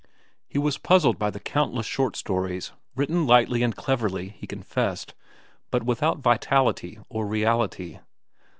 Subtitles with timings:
[0.47, 5.13] He was puzzled by countless short stories, written lightly and cleverly he confessed,
[5.69, 7.99] but without vitality or reality.